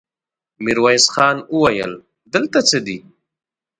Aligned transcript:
ميرويس 0.63 1.05
خان 1.13 1.37
وويل: 1.55 1.91
دلته 2.33 2.59
څه 2.69 2.77
دي؟ 2.85 2.97